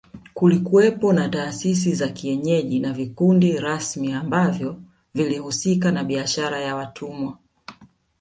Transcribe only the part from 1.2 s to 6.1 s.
taasisi za kienyeji na vikundi rasmi ambavyo vilihusika na